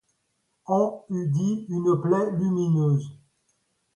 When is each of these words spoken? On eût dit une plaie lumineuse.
On 0.65 1.03
eût 1.11 1.27
dit 1.27 1.67
une 1.69 2.01
plaie 2.01 2.31
lumineuse. 2.31 3.19